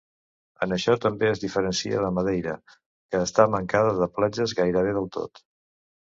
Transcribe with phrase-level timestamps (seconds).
[0.65, 2.55] En això també es diferencia de Madeira,
[3.15, 5.43] que està mancada de platges gairebé del tot.